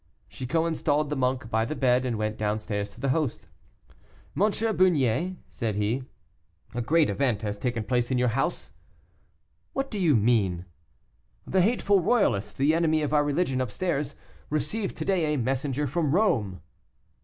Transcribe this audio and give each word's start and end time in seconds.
Chicot 0.31 0.65
installed 0.65 1.11
the 1.11 1.15
monk 1.15 1.51
by 1.51 1.63
the 1.63 1.75
bed, 1.75 2.05
and 2.07 2.17
went 2.17 2.35
downstairs 2.35 2.89
to 2.91 2.99
the 2.99 3.09
host. 3.09 3.47
"M. 4.35 4.41
Bernouillet," 4.49 5.35
said 5.47 5.75
he, 5.75 6.05
"a 6.73 6.81
great 6.81 7.07
event 7.07 7.43
has 7.43 7.59
taken 7.59 7.83
place 7.83 8.09
in 8.09 8.17
your 8.17 8.29
house." 8.29 8.71
"What 9.73 9.91
do 9.91 9.99
you 9.99 10.15
mean?" 10.15 10.65
"The 11.45 11.61
hateful 11.61 11.99
royalist, 11.99 12.57
the 12.57 12.73
enemy 12.73 13.03
of 13.03 13.13
our 13.13 13.23
religion 13.23 13.61
upstairs, 13.61 14.15
received 14.49 14.97
to 14.97 15.05
day 15.05 15.35
a 15.35 15.37
messenger 15.37 15.85
from 15.85 16.15
Rome." 16.15 16.61